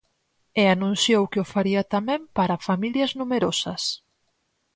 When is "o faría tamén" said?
1.43-2.21